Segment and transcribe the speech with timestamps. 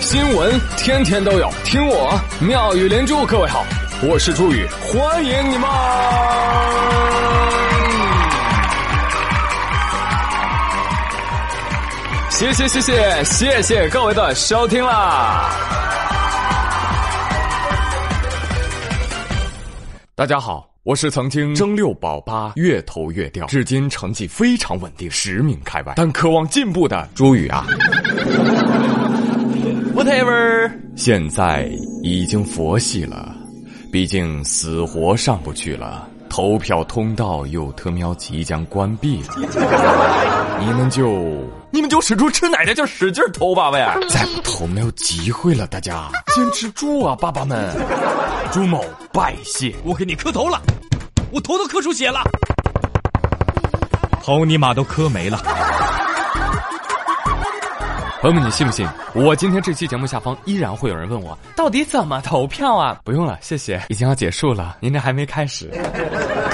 [0.00, 3.26] 新闻天天都有，听我妙语连珠。
[3.26, 3.64] 各位好，
[4.02, 5.68] 我是朱宇，欢迎你们！
[12.30, 15.50] 谢谢谢谢谢谢各位的收听啦！
[20.14, 20.66] 大家好。
[20.84, 27.66] 我是曾经争六保八，越投越掉，至今成绩非常稳定，十名开外，但渴望进步的朱宇啊。
[29.98, 31.68] Whatever，现在
[32.04, 33.34] 已经佛系了，
[33.90, 36.08] 毕竟死活上不去了。
[36.30, 39.34] 投票通道又特喵即将关闭了，
[40.64, 41.42] 你们就
[41.72, 43.80] 你们就使出吃奶的劲使劲投吧喂！
[44.08, 47.74] 再不投没有机会了，大家坚持住啊，爸爸们！
[48.52, 50.62] 朱某拜谢，我给你磕头了，
[51.32, 52.20] 我头都磕出血了，
[54.22, 55.42] 头你妈都磕没了。
[58.20, 58.84] 朋友们，你信不信？
[59.14, 63.00] 我今天这期节目下方依然会有人问我，到底怎么投票啊？
[63.04, 65.70] 不用了，谢谢，已经要结束了，您这还没开始。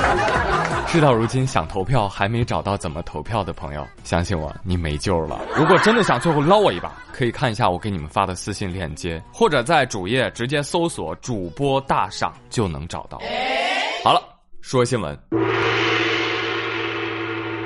[0.87, 5.41] 事到如今，想投票还没找到怎么投票的朋友，相信我，你没救了。
[5.57, 13.19] 如果真的想最后捞我一把，可以看一下我给你们发的私信链接，或者在主页直接搜索“主播大赏”就能找到。
[14.05, 14.21] 好了，
[14.61, 15.19] 说新闻，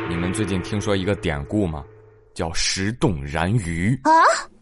[0.08, 1.82] 你们最近听说一个典故吗？
[2.38, 4.12] 叫石洞然鱼啊，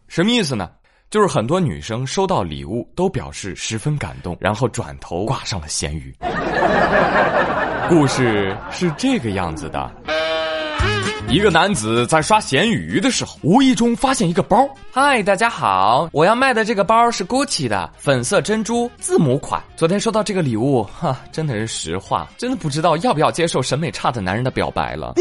[0.09, 0.71] 什么意思呢？
[1.11, 6.11] 就是很多女生收到礼物都表示十分感动，然后转头挂上了咸鱼。
[7.87, 9.93] 故事是这个样子的：
[11.29, 14.67] 一个男子在刷咸鱼的时候，无意中发现一个包。
[14.91, 19.63] 嗨，大家好，我要卖的这个包是 GUCCI 的粉色珍珠字母款。
[19.77, 25.13] 昨天收到这个礼物，哈，真的是实话，真的不知道要不要接受审美差的男人的表白了。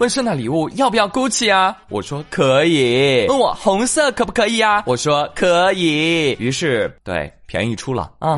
[0.00, 1.76] 问圣诞礼物要不要 GUCCI 啊？
[1.90, 3.26] 我说可以。
[3.28, 4.82] 问我红色可不可以啊？
[4.86, 6.34] 我说可以。
[6.40, 8.34] 于是，对，便宜出了啊。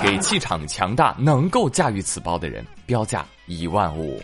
[0.00, 4.22] 给气场强大、能够驾驭此包的人标价一万五。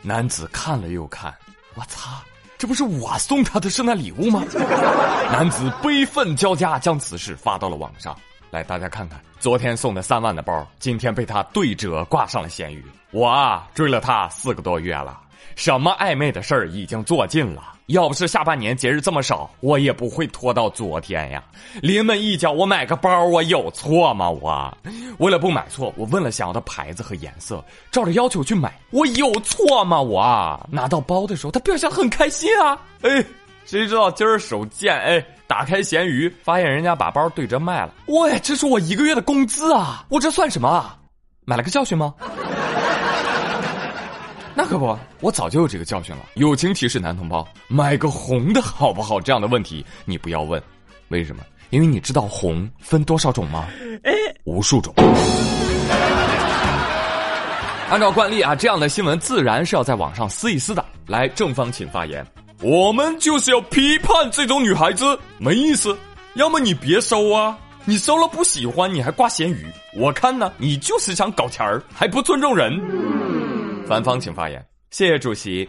[0.00, 1.34] 男子看了又看，
[1.74, 2.08] 我操，
[2.56, 4.42] 这不是我送他的圣诞礼物吗？
[5.30, 8.16] 男子悲愤交加，将此事发到了网上。
[8.56, 12.82] 来，大家看看，昨天送的三万的包，今天被他对折挂上了咸鱼。
[13.10, 15.20] 我啊，追了他四个多月了，
[15.56, 17.74] 什么暧昧的事儿已经做尽了。
[17.88, 21.44] 要不是下半年节日这么少，我也不会拖到昨天呀。
[21.82, 24.30] 临门一脚，我买个包，我有错吗？
[24.30, 24.74] 我
[25.18, 27.62] 为了不买错，我问了想要的牌子和颜色，
[27.92, 30.00] 照着要求去买，我有错吗？
[30.00, 32.80] 我拿到包的时候，他表现很开心啊。
[33.02, 33.22] 哎，
[33.66, 37.94] 谁知道今儿手贱，哎，打开闲鱼，发现人家把包对折卖了。
[38.06, 40.04] 喂，这是我一个月的工资啊！
[40.08, 40.98] 我这算什么啊？
[41.44, 42.12] 买了个教训吗？
[44.54, 46.22] 那可不，我早就有这个教训了。
[46.34, 49.20] 友情提示男同胞，买个红的好不好？
[49.20, 50.60] 这样的问题你不要问，
[51.08, 51.44] 为什么？
[51.70, 53.66] 因为你知道红分多少种吗？
[54.02, 54.12] 哎，
[54.44, 54.92] 无数种。
[57.88, 60.84] 按照惯例啊，这样的新闻自然是要在网上撕一撕的。
[61.06, 62.26] 来，正方请发言。
[62.62, 65.96] 我们就是要批判这种女孩子，没意思。
[66.34, 69.66] 要么你别收啊，你收了不喜欢，你还挂咸鱼。
[69.94, 72.80] 我看呢，你就是想搞钱儿，还不尊重人。
[73.86, 75.68] 反方请发言，谢谢主席。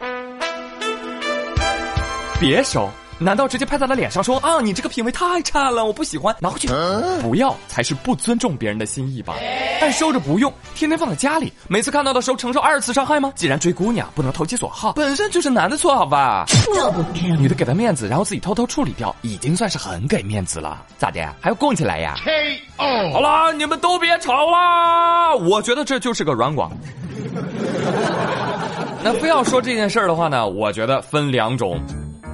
[2.39, 2.89] 别收，
[3.19, 6.67] 难道直接拍在他脸上说啊，你这个品味太差了，我不喜欢，拿回去。
[7.21, 9.35] 不要才是不尊重别人的心意吧？
[9.81, 13.31] 但收着不用，天天放在家里，每次看到的时候承受二次伤害吗？
[13.35, 16.45] 既然追姑娘不能投其所好，本身就是男的错，好吧？
[17.39, 20.83] 女的给他面子，然后自己偷偷处理掉，已经算是很给面子了。
[20.97, 21.21] 咋的？
[21.41, 23.13] 还要供起来呀？K.O.
[23.13, 25.33] 好啦，你们都别吵啦！
[25.35, 26.71] 我觉得这就是个软广。
[29.03, 31.79] 那非要说这件事儿的话呢，我觉得分两种。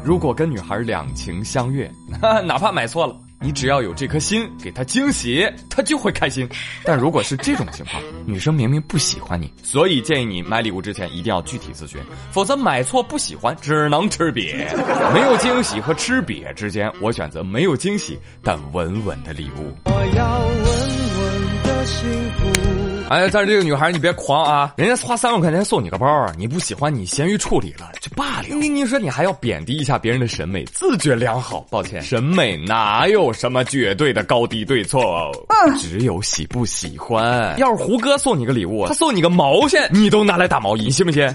[0.04, 1.90] 如果跟女孩两情相悦，
[2.44, 6.48] 哪怕买错了，你只要有这颗心，给她惊喜，她就会开心。
[6.84, 14.68] 但如果是这种情况，女生明明不喜欢你，所以建议你买礼物之前一定要具体咨询，否则买错不喜欢，只能吃瘪。
[15.14, 19.72] 没有惊喜和吃瘪之间，我选择没有惊喜但稳稳的礼物。
[19.86, 22.73] 我要稳稳的幸福。
[23.14, 24.74] 哎， 但是这个女孩你别狂啊！
[24.76, 28.46] 人家花三万块钱送你个包，你不喜欢你咸鱼处理了就罢了。
[28.50, 31.66] 你你说你还要贬低一下别人的审美，自觉良好。
[31.70, 35.32] 抱歉，审美哪有什么绝对的高低对错，
[35.80, 37.54] 只有喜不喜欢。
[37.58, 41.28] 要是胡歌送你个礼物，他送你个毛线，你都拿来打毛衣，信不信？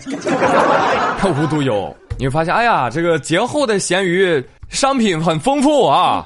[1.24, 6.24] 无独有，你会发现，哎呀，这个节后的咸鱼商品很丰富啊。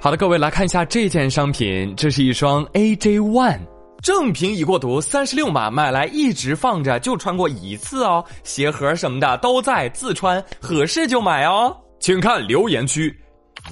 [0.00, 3.58] 好的，各位来看一下这件商品，这是一双 AJ One
[4.00, 8.24] 正品已过毒，三十六码买来一直放着，就穿过一次哦。
[8.44, 11.76] 鞋盒什么的都在，自穿合适就买哦。
[11.98, 13.12] 请看留言区。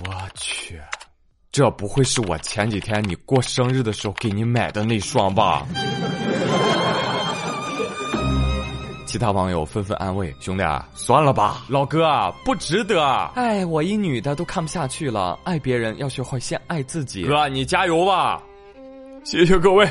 [0.05, 0.81] 我去，
[1.52, 5.64] 这不会是我前几天你过生日的时候给你买的那双吧？
[9.16, 13.02] 其他网友纷纷安慰兄弟啊，算了吧，老哥啊，不值得。
[13.34, 17.24] 哎，我一女的都看不下去了，爱别人要学会先爱自己。
[17.24, 18.42] 哥，你加油吧！
[19.24, 19.90] 谢谢各位。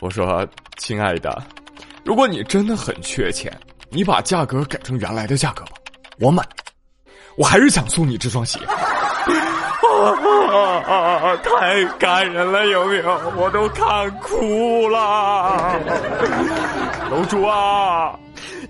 [0.00, 1.42] 我说，亲爱的，
[2.02, 3.54] 如果你真的很缺钱，
[3.90, 5.72] 你把价格改成原来的价格吧，
[6.18, 6.42] 我买。
[7.36, 8.58] 我还是想送你这双鞋。
[10.02, 13.32] 啊， 太感人了，有没有？
[13.36, 15.78] 我都看哭了。
[17.10, 18.18] 楼主啊，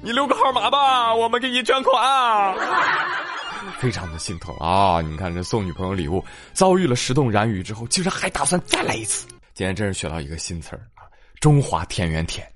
[0.03, 2.55] 你留个号码吧，我们给你捐款。
[3.79, 5.01] 非常的心疼啊！
[5.01, 9.27] 你看这送女朋友礼物，遭遇了十洞燃鱼之后，竟然还打算再来一次。
[9.55, 11.03] 今天真是学到一个新词儿啊，
[11.41, 12.47] 中华田园舔。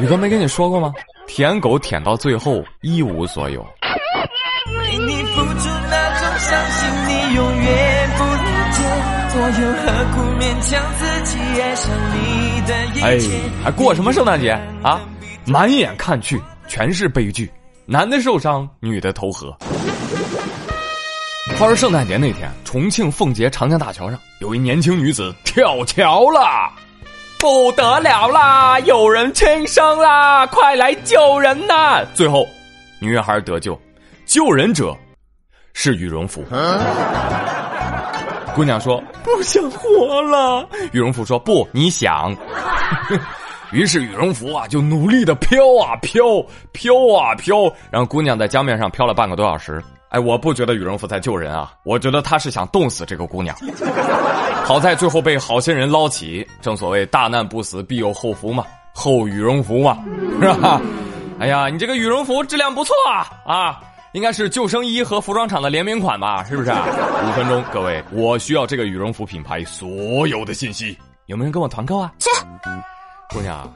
[0.00, 0.92] 宇哥没跟你说过吗？
[1.26, 3.64] 舔狗舔到最后一无所有。
[4.92, 8.78] 为你付出那种伤心你永远不理解，
[9.34, 12.16] 我又何苦勉强自己爱上你
[12.66, 13.34] 的一切？
[13.36, 14.50] 哎，还过什么圣诞节
[14.82, 15.00] 啊？
[15.46, 17.50] 满眼看去全是悲剧，
[17.86, 19.56] 男的受伤，女的投河。
[21.58, 26.70] 话说圣诞节那天，重庆奉节长江大桥上有一年轻女子跳桥了，
[27.38, 28.78] 不得了啦！
[28.80, 32.04] 有人轻生啦，快来救人呐！
[32.14, 32.46] 最后，
[33.00, 33.78] 女孩得救。
[34.32, 34.96] 救人者
[35.74, 36.42] 是羽绒服。
[38.54, 42.34] 姑娘说：“不想活了。”羽绒服说：“不，你想。
[43.72, 46.24] ”于是羽绒服啊就努力的飘啊飘，
[46.72, 49.84] 飘啊飘，然后姑娘在江面上飘了半个多小时。
[50.08, 53.54] 哎，我不觉得羽绒服在救人啊，我觉得他是想冻死这个姑娘。
[54.64, 56.48] 好在最后被好心人捞起。
[56.62, 58.64] 正所谓大难不死必有后福嘛，
[58.94, 60.02] 厚羽绒服嘛，
[60.40, 60.80] 是吧？
[61.38, 63.80] 哎呀，你这个羽绒服质量不错啊啊！
[64.12, 66.44] 应该是救生衣和服装厂的联名款吧？
[66.44, 66.70] 是不是？
[67.24, 72.12] 五分钟，各位，我需要这个羽绒服品牌所有的信息，有没有人跟我团购啊？
[72.18, 72.28] 去，
[73.30, 73.72] 姑娘，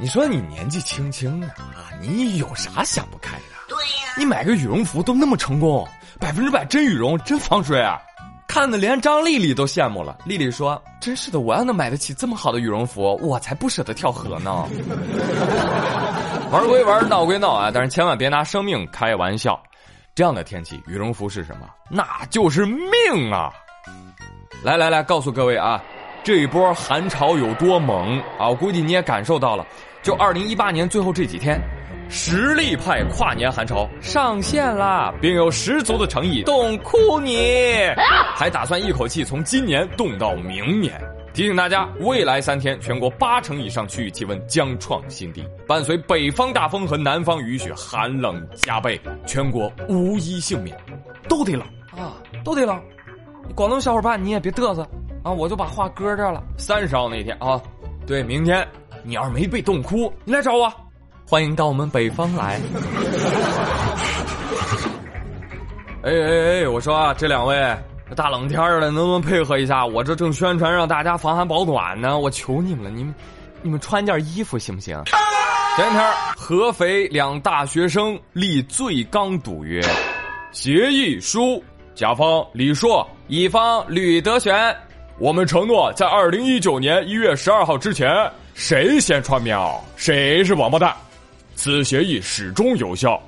[0.00, 3.42] 你说你年纪轻轻的啊，你有啥想不开的？
[3.68, 5.86] 对呀，你买个羽绒服都那么成功，
[6.18, 7.98] 百分之百真羽绒，真防水啊！
[8.48, 10.16] 看的连张丽丽都羡慕了。
[10.24, 14.66] 丽丽说：“真是的，我要能买得起这么好的羽绒服，我才不舍得跳河呢。
[16.50, 19.60] ”玩归玩，闹归闹啊，但是千万别拿生命开玩笑。
[20.14, 21.68] 这样的天气，羽绒服是什么？
[21.90, 23.52] 那就是命啊！
[24.64, 25.80] 来来来，告诉各位啊，
[26.24, 28.48] 这一波寒潮有多猛啊！
[28.48, 29.64] 我估计你也感受到了。
[30.02, 31.60] 就二零一八年最后这几天，
[32.08, 37.82] 实力派跨年寒潮上线啦，并有十足的诚意冻哭你，
[38.34, 41.00] 还打算一口气从今年冻到明年。
[41.38, 50.76] 提醒大家，未来三天全国八成以上区域气温将创新低，伴随北方大风和南方雨雪，寒冷加倍，全国无一幸免，
[51.28, 51.62] 都得冷
[51.96, 52.82] 啊，都得冷。
[53.54, 54.82] 广东小伙伴你也别嘚瑟
[55.22, 56.42] 啊，我就把话搁这了。
[56.56, 57.62] 三十号那天啊，
[58.04, 58.66] 对，明天
[59.04, 60.68] 你要是没被冻哭，你来找我，
[61.24, 62.60] 欢迎到我们北方来。
[66.02, 67.76] 哎哎哎，我说啊，这两位。
[68.08, 69.84] 这大冷天的，能不能配合一下？
[69.84, 73.14] 我这正宣传让大家防寒保暖呢，我求你们了，你们，
[73.60, 74.98] 你们穿件衣服行不行？
[75.76, 79.82] 前天，合肥两大学生立最刚赌约，
[80.52, 81.62] 协议书，
[81.94, 84.74] 甲方李硕，乙方吕德全，
[85.18, 88.10] 我们承诺在二零一九年一月十二号之前，
[88.54, 90.94] 谁先穿棉袄，谁是王八蛋。
[91.54, 93.20] 此协议始终有效，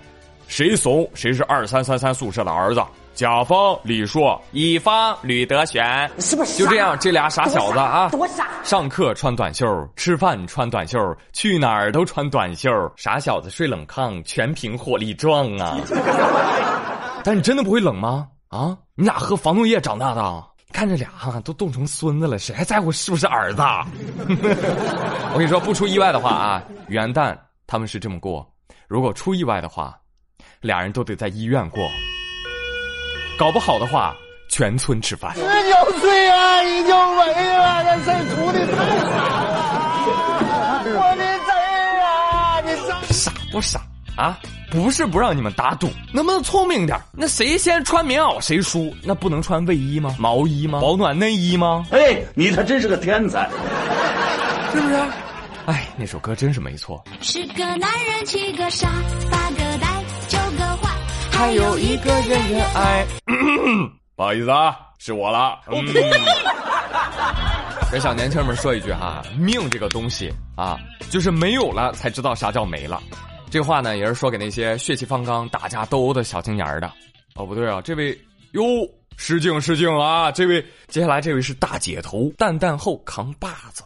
[0.49, 2.82] 谁怂谁是二三三三宿舍的儿子。
[3.20, 6.96] 甲方李硕，乙方吕德玄，是不是就这样？
[6.98, 8.48] 这俩傻小子啊，多傻！
[8.64, 10.98] 上课穿短袖，吃饭穿短袖，
[11.34, 12.70] 去哪儿都穿短袖。
[12.96, 15.76] 傻小子睡冷炕，全凭火力壮啊！
[17.22, 18.26] 但你真的不会冷吗？
[18.48, 20.44] 啊，你俩喝防冻液长大的？
[20.72, 23.60] 看这俩哈都冻成孙子了，谁还在乎是不是儿子？
[25.34, 27.36] 我跟你说，不出意外的话啊，元旦
[27.66, 28.42] 他们是这么过；
[28.88, 29.94] 如果出意外的话，
[30.62, 31.82] 俩人都得在医院过。
[33.40, 34.14] 搞不好的话，
[34.50, 35.35] 全村吃饭。
[35.35, 37.25] 十九岁啊，你就没
[37.56, 39.16] 了，这事出的太傻
[40.85, 40.85] 了！
[40.85, 41.50] 我的贼
[42.04, 43.80] 啊，你傻不傻
[44.14, 44.38] 啊？
[44.70, 47.00] 不是不让你们打赌，能不能聪明点？
[47.12, 48.94] 那谁先穿棉袄谁输？
[49.02, 50.14] 那不能穿卫衣吗？
[50.20, 50.78] 毛衣吗？
[50.78, 51.87] 保暖内衣吗？
[51.92, 53.49] 哎，你他真是个天才，
[54.75, 54.97] 是不是？
[55.64, 57.02] 哎，那首歌真是没错。
[57.23, 58.92] 十个男人七个傻。
[61.40, 63.06] 还有一个人人爱，
[64.14, 65.59] 不好意思啊，是我了。
[67.90, 70.78] 给小年轻们说一句哈，命这个东西啊，
[71.09, 73.02] 就是没有了才知道啥叫没了。
[73.50, 76.92] 这话呢，也是说给那些血气方刚、打架斗殴的小青年的。
[77.37, 78.12] 哦，不对啊，这位
[78.52, 78.62] 哟，
[79.16, 80.30] 失敬失敬啊！
[80.30, 83.82] 这位，接下来这位是大姐头，蛋蛋后扛把子。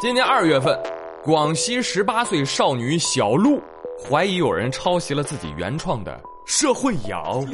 [0.00, 0.80] 今年二月份，
[1.24, 3.60] 广西十八岁少女小鹿
[4.08, 7.44] 怀疑有人抄袭了自己原创的社会摇，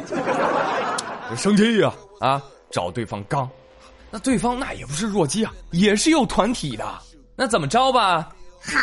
[1.35, 2.41] 生气呀啊！
[2.71, 3.49] 找对方刚，
[4.11, 6.87] 那对方那也不是弱鸡啊，也是有团体的。
[7.35, 8.29] 那怎么着吧？
[8.63, 8.79] 好，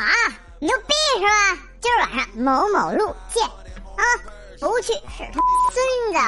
[0.60, 1.62] 牛逼是吧？
[1.80, 3.44] 今儿晚上某某路见
[3.96, 4.04] 啊！
[4.60, 5.39] 不去是他
[5.72, 6.20] 孙子。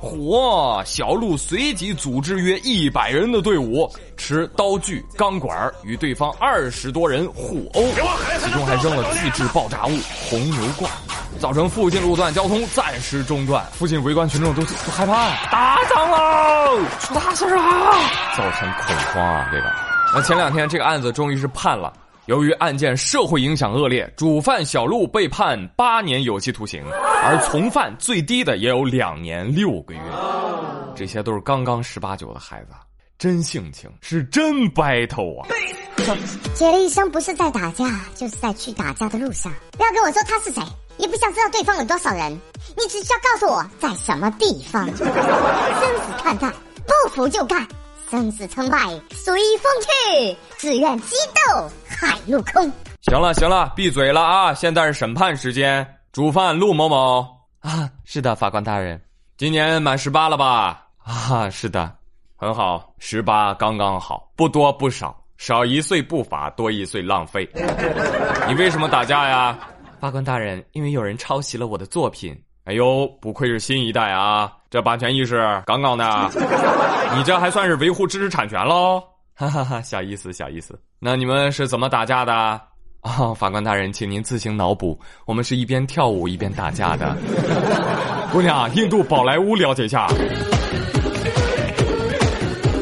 [0.00, 0.84] 嚯！
[0.84, 7.82] 小鹿随即组织约一百人的队伍，持刀具、钢管与对方二十多人互殴，
[8.40, 9.96] 其中还扔了自制爆炸物
[10.28, 10.90] 红牛罐，
[11.38, 13.64] 造成附近路段交通暂时中断。
[13.72, 16.80] 附近围观群众都都害怕，打仗喽！
[17.00, 17.62] 出大事了！
[18.36, 19.48] 造成恐慌啊！
[19.52, 19.72] 这个，
[20.14, 21.92] 那前两天这个案子终于是判了。
[22.26, 26.82] 由于案件社会影响恶劣，主犯小鹿被判八年有期徒刑，
[27.22, 30.00] 而从犯最低的也有两年六个月。
[30.96, 32.70] 这些都是刚刚十八九的孩子，
[33.16, 35.46] 真性情，是真 battle 啊！
[36.54, 37.84] 姐的一生不是在打架，
[38.16, 39.52] 就是在去打架的路上。
[39.72, 40.60] 不要跟我说他是谁，
[40.98, 42.32] 也不想知道对方有多少人，
[42.76, 44.86] 你只需要告诉我在什么地方。
[44.96, 46.52] 生死看淡，
[46.86, 47.66] 不服就干。
[48.08, 48.78] 生死成败
[49.12, 52.70] 随风去，只愿激斗海陆空。
[53.02, 54.54] 行了行了，闭嘴了啊！
[54.54, 57.26] 现在是审判时间，主犯陆某某
[57.58, 59.00] 啊，是的，法官大人，
[59.36, 60.86] 今年满十八了吧？
[61.02, 61.92] 啊，是的，
[62.36, 67.48] 很好，十八刚刚好，不多不少，少一岁不罚，多一岁浪费。
[68.46, 69.58] 你为什么打架呀？
[69.98, 72.36] 法官大人，因为有人抄袭了我的作品。
[72.64, 74.52] 哎呦，不愧是新一代啊！
[74.68, 76.04] 这版权意识杠杠的，
[77.16, 79.02] 你这还算是维护知识产权喽？
[79.34, 80.78] 哈哈哈，小意思，小意思。
[80.98, 82.32] 那你们是怎么打架的？
[83.02, 84.98] 啊，法官大人，请您自行脑补。
[85.26, 87.16] 我们是一边跳舞一边打架的。
[88.32, 90.08] 姑娘，印度宝莱坞了解一下。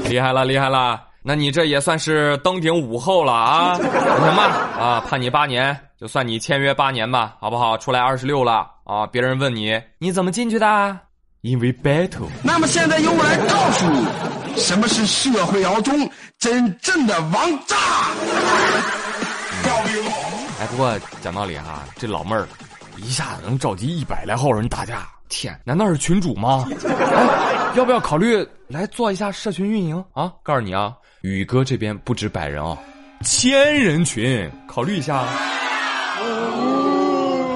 [0.08, 1.00] 厉害了，厉害了！
[1.26, 3.74] 那你这也算是登顶武后了啊？
[3.80, 4.42] 行吧，
[4.78, 7.78] 啊，判你八年，就算你签约八年吧，好不好？
[7.78, 8.70] 出来二十六了。
[8.84, 9.06] 啊！
[9.06, 11.00] 别人问你你怎么进去的？
[11.40, 12.28] 因为 battle。
[12.42, 16.06] 那么现在由我来告诉你，什么是社会摇中
[16.38, 17.76] 真正的王炸。
[20.60, 22.46] 哎，不过讲道理哈，这老妹儿
[22.98, 26.68] 一下子能召集一百来号人打架，天，难道是群主吗？
[26.86, 30.30] 哎，要不要考虑来做一下社群运营啊？
[30.42, 30.92] 告诉你啊，
[31.24, 32.76] 宇哥这边不止百人哦，
[33.22, 35.63] 千人群，考虑一下。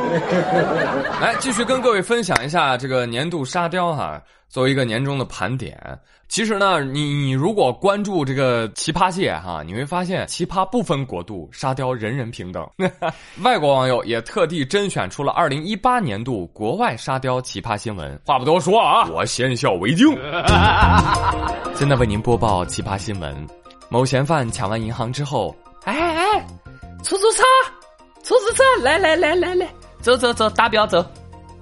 [1.20, 5.78] 来，继续跟各位分享一下这个年度沙雕哈，作为一个年终的盘点。
[6.28, 12.68] 其实呢，你你如果关注这个奇葩界哈，你会发现奇葩不分国度，沙雕人人平等。
[13.42, 18.20] 外国网友也特地甄选出了二零一八年度国外沙雕奇葩新闻。
[18.26, 20.06] 话不多说啊，我先笑为敬。
[21.74, 23.46] 现在为您播报奇葩新闻：
[23.88, 26.46] 某嫌犯抢完银行之后，哎哎，
[27.02, 27.42] 出租车，
[28.22, 29.66] 出租车，来来来来来。
[30.00, 31.04] 走走走，达标走。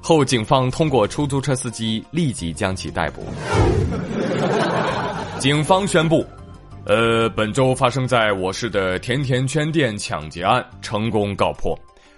[0.00, 3.24] 后警方通过出租车司机立即将其逮捕。
[5.40, 6.24] 警方宣布，
[6.84, 11.76] 呃，本周发生在我市的甜甜圈店抢劫案成功告破，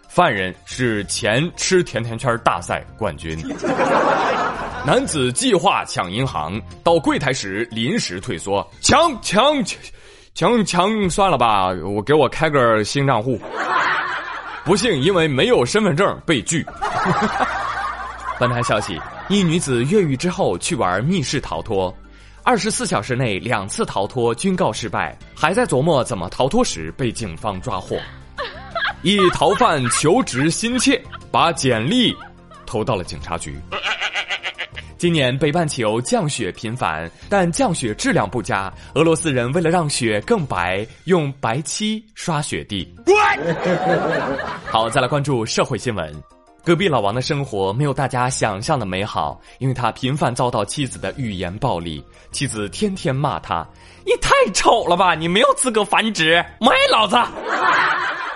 [0.08, 3.38] 犯人是前吃甜甜圈大赛冠军。
[4.86, 9.78] 男子计划抢银行，到柜台时临时退缩，抢抢抢
[10.34, 13.40] 抢抢，算了吧，我给我开个新账户。
[14.68, 16.62] 不幸因为没有身份证被拒。
[18.38, 21.92] 本台消息：一女子越狱之后去玩密室逃脱，
[22.42, 27.98] 二十四小时内两次逃脱均告失败，还在琢磨怎么逃脱时被警方抓获。
[29.00, 32.14] 一逃犯求职心切，把简历
[32.66, 33.58] 投到了警察局。
[34.98, 38.72] 今年北半球降雪频繁，但降雪质量不佳。
[38.94, 42.92] 俄罗斯人为了让雪更白，用白漆刷雪地。
[44.66, 46.12] 好，再来关注社会新闻。
[46.64, 52.02] 隔壁老王的生活没有大家想象的美好，因为他频繁遭到妻子的语言暴力，
[52.32, 53.64] 妻子天天骂他
[54.04, 57.16] ：“你太丑了吧，你没有资格繁殖，卖老子！”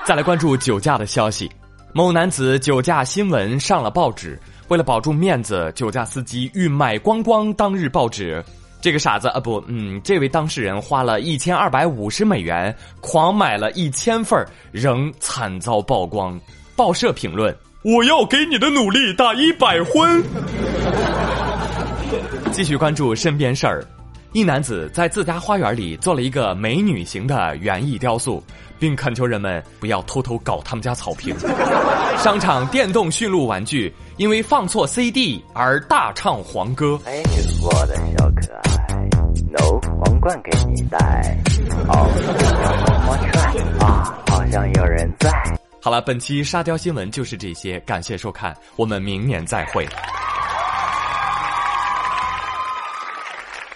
[0.06, 1.50] 再来关注酒驾的消息，
[1.94, 4.40] 某男子酒驾新闻上了报纸。
[4.68, 8.42] 为了保住面子，酒驾司机欲买光光当日报纸。
[8.80, 16.40] 这个傻子啊，不，嗯，这位当事人花了一千二百五十美元，狂买了一千份仍惨遭曝光。
[16.74, 20.24] 报社评论：我要给你的努力打一百分。
[22.50, 23.84] 继续关注身边事儿，
[24.32, 28.42] 一男子在自家花园里做了一个美女型的园艺雕塑，
[28.82, 31.32] 并恳求人们不要偷偷搞他们家草坪。
[32.18, 36.98] 商场电动驯鹿玩具因为放错 CD 而大唱黄歌。
[37.04, 37.22] 哎，
[37.62, 39.08] 我的小可爱
[39.52, 40.98] ，no 皇冠给你戴，
[41.86, 42.10] 哦，
[42.82, 45.30] 么么踹啊，好像有人在。
[45.80, 49.86] 好了，本期沙雕新闻就是这些，感谢收看，我们明年再会。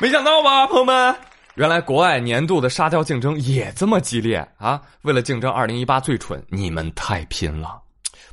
[0.00, 1.14] 没想到吧，朋友们，
[1.56, 4.78] 原来国外年度的沙雕竞争也这么激烈啊！
[5.02, 7.80] 为了竞争二零一八最蠢，你们太拼了，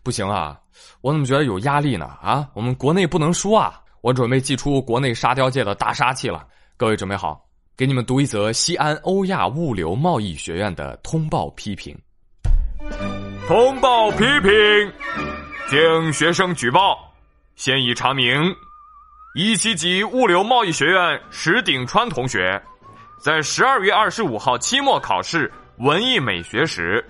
[0.04, 0.60] 不行啊！
[1.00, 2.06] 我怎么觉得有压力呢？
[2.22, 3.80] 啊，我们国内不能输啊！
[4.02, 7.42] 我准备祭出国内沙雕界的大杀器了，各位准备好？
[7.78, 11.98] 给你们读一则西安欧亚物流贸易学院的通报批评。
[13.48, 14.52] 通报批评，
[15.70, 16.98] 经学生举报，
[17.56, 18.54] 现已查明。
[19.36, 22.62] 一七级物流贸易学院石鼎川同学，
[23.24, 27.02] 在十二月二十五号期末考试文艺美学时，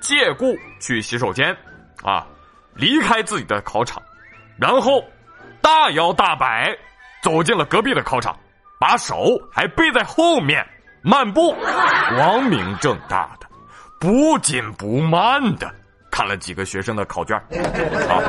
[0.00, 1.52] 借故去洗手间，
[2.04, 2.24] 啊，
[2.76, 4.00] 离开自己的考场，
[4.56, 5.04] 然后
[5.60, 6.72] 大摇大摆
[7.20, 8.38] 走进了隔壁的考场，
[8.78, 10.64] 把手还背在后面
[11.02, 11.52] 漫步，
[12.14, 13.48] 光明正大的，
[13.98, 15.68] 不紧不慢的。
[16.12, 17.36] 看了几个学生的考卷，
[18.08, 18.22] 好，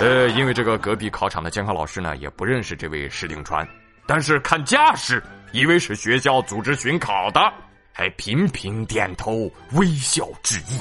[0.00, 3.66] 呃，因为这个隔壁考场的监考老师呢也不认识这位石鼎川，
[4.04, 7.40] 但是看架势，以为是学校组织巡考的，
[7.92, 10.78] 还频频点头微笑致意。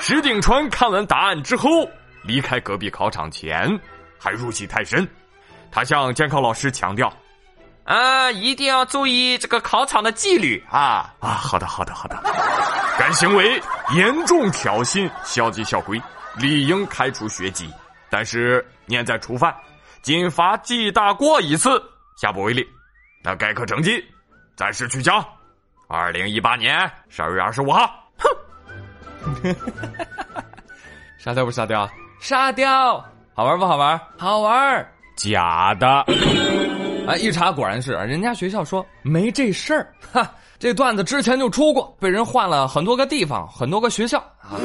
[0.00, 1.68] 石鼎川看完答案之后，
[2.24, 3.68] 离开隔壁考场前
[4.18, 5.06] 还入戏太深，
[5.70, 7.12] 他向监考老师强调。
[7.84, 11.12] 啊，一定要注意这个考场的纪律啊！
[11.18, 12.22] 啊，好的，好的，好的。
[12.98, 13.60] 该行为
[13.94, 16.00] 严重挑衅校纪校规，
[16.36, 17.68] 理应开除学籍。
[18.08, 19.52] 但是念在初犯，
[20.02, 21.82] 仅罚记大过一次，
[22.16, 22.64] 下不为例。
[23.22, 24.02] 那该科成绩
[24.56, 25.24] 暂时取消。
[25.88, 29.54] 二零一八年十二月二十五号，哼！
[31.18, 31.90] 沙雕不沙雕？
[32.20, 34.00] 沙雕，好玩不好玩？
[34.16, 34.92] 好玩。
[35.16, 36.04] 假的。
[37.06, 39.92] 哎，一查果然是，人家学校说没这事儿。
[40.12, 44.56] 哈，这段子之前就出过，被人换了很多个地方，很多个学校啊。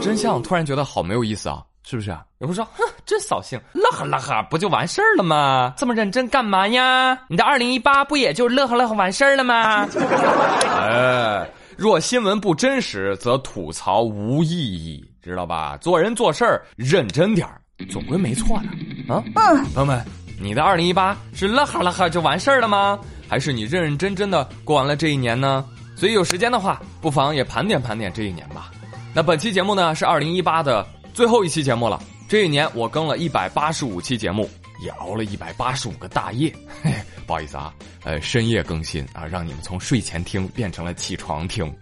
[0.00, 2.24] 真相突然觉得好没有意思啊，是不是啊？
[2.38, 5.72] 有人说，哼，真扫兴，乐呵乐呵不就完事儿了吗？
[5.76, 7.16] 这么认真干嘛呀？
[7.28, 9.86] 你的二零一八不也就乐呵乐呵完事儿了吗？
[10.76, 15.78] 哎，若新闻不真实，则吐槽无意义，知道吧？
[15.80, 19.22] 做人做事儿认真点儿，总归没错的啊。
[19.36, 20.04] 嗯，朋友们。
[20.38, 22.98] 你的二零一八是乐呵乐呵就完事儿了吗？
[23.26, 25.64] 还是你认认真真的过完了这一年呢？
[25.96, 28.70] 所以有时间的话，不妨也盘点盘点这一年吧。
[29.14, 31.98] 那本期节目呢是二零一八的最后一期节目了。
[32.28, 36.52] 这一年我更了一百八十五期节目，也熬了一百八十五个大夜。
[36.82, 36.92] 嘿，
[37.24, 41.72] 不好意思啊，呃，深夜更新啊，让你们从睡前听变成了起床听。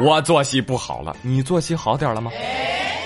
[0.00, 2.30] 我作息不好了，你作息好点了吗？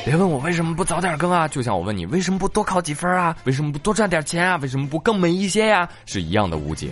[0.04, 1.48] 别问我为什么不早点更啊！
[1.48, 3.36] 就像我问你为什么不多考几分啊？
[3.44, 4.56] 为什么不多赚点钱啊？
[4.62, 5.88] 为什么不更美一些呀？
[6.06, 6.90] 是一样的误解。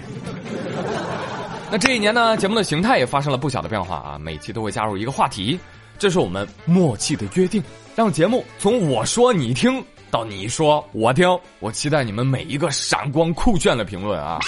[1.70, 4.18] 那这一年呢，节目的形态也发生了不小的变化啊！
[4.18, 5.58] 每期都会加入一个话题，
[6.00, 7.62] 这是我们默契的约定，
[7.94, 11.28] 让节目从我说你听到你说我听。
[11.58, 14.38] 我期待你们每一个闪光酷炫的评论啊！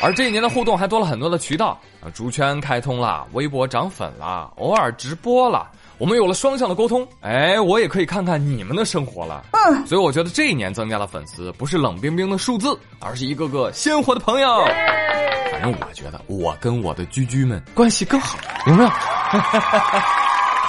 [0.00, 5.68] 而这一年的互动还多了很多的渠道啊，竹圈开通了，微博涨粉了，偶尔直播了。
[5.98, 9.44] 我们有了双向的沟通，哎，我也可以看看你们的生活了。
[9.50, 14.64] 嗯，所以我觉得这一年增加了粉丝，不是冷冰冰的数字，而是一个个鲜活的朋友。
[15.50, 18.90] 反正我觉得我跟我的居居们关系更好，有没有？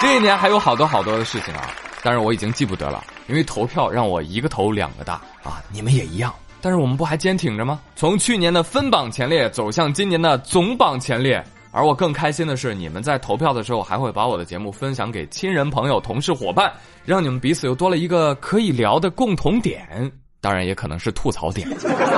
[0.02, 1.70] 这一年还有好多好多的事情啊，
[2.02, 6.34] 但是我已经记不得了，因为投票让我一个头两个大啊，你们也一样。
[6.60, 7.80] 但是我们不还坚挺着吗？
[7.96, 11.44] 从去年的分榜前列走向今年的总榜前列。
[11.74, 16.70] 而我更开心的是，你们在投票的时候还会把我的节目分享给亲人、朋友、同事、伙伴，
[17.06, 20.12] 让你们彼此又多了一个可以聊的共同点，
[20.42, 21.66] 当然也可能是吐槽点。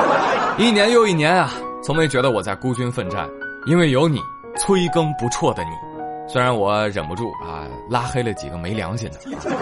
[0.57, 3.29] 一年又一年啊，从没觉得我在孤军奋战，
[3.67, 4.19] 因为有你，
[4.57, 5.92] 催更不辍的你。
[6.27, 9.19] 虽然我忍不住啊拉黑了几个没良心的，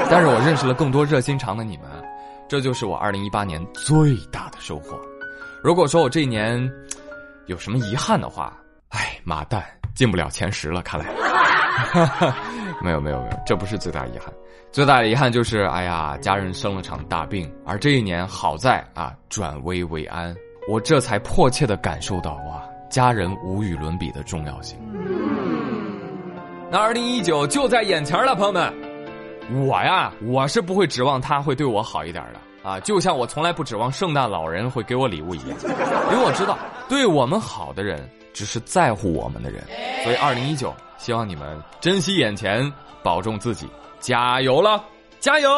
[0.10, 1.88] 但是我认识了更多热心肠的你们，
[2.48, 5.00] 这就是我二零一八年最大的收获。
[5.64, 6.72] 如果说我这一年
[7.48, 8.58] 有什么遗憾的话，
[8.90, 9.64] 哎，妈蛋！
[9.94, 11.06] 进不了前十了，看来。
[12.82, 14.34] 没有没有没有，这不是最大遗憾，
[14.72, 20.36] 最大的遗憾就是，哎呀，家人生了场大病，而这一年好在啊，转危为安，
[20.70, 24.80] 我这才迫切的感受到哇，家人无与伦比的重要性。
[26.74, 28.74] 那二零一九就在眼前了，朋友们，
[29.68, 35.58] 我呀，我是不会指望他会对我好一点的啊，就像我从来不指望圣诞老人会给我礼物一样，
[36.14, 36.58] 因为我知道
[36.88, 39.62] 对我们好的人只是在乎我们的人。
[40.06, 42.72] 所以二零一九，希望你们珍惜眼前，
[43.04, 43.68] 保重自己，
[44.00, 44.82] 加油了，
[45.20, 45.50] 加油！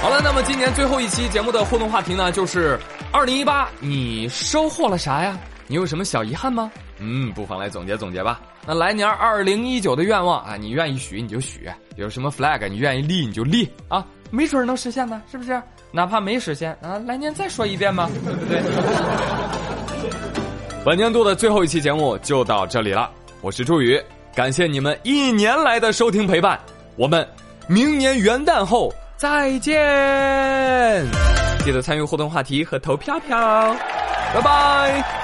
[0.00, 2.78] 好了，那么今年最后一期节目的互动话题呢，就是
[3.10, 5.36] 二零一八，你收获了啥呀？
[5.72, 6.70] 你有什么小遗憾吗？
[6.98, 8.42] 嗯，不妨来总结总结吧。
[8.66, 15.58] 那来年二零一九的愿望啊，你愿意许你就许，有什么 flag 你愿意立你就立啊，没准能实现呢，是不是？
[15.90, 18.60] 哪怕没实现啊，来年再说一遍吧，对不对？
[20.84, 23.98] 本年度的最后一期节目就到这里了，我是朱宇，
[24.34, 26.60] 感谢你们一年来的收听陪伴，
[26.96, 27.26] 我们
[27.66, 31.02] 明年元旦后再见，
[31.64, 33.74] 记得参与互动话题和投票票，
[34.34, 35.21] 拜拜。